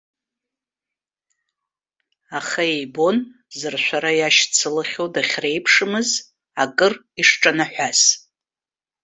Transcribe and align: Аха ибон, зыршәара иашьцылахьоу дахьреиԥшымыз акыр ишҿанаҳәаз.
Аха 2.39 2.63
ибон, 2.83 3.17
зыршәара 3.57 4.11
иашьцылахьоу 4.19 5.07
дахьреиԥшымыз 5.13 6.09
акыр 6.63 6.93
ишҿанаҳәаз. 7.21 7.99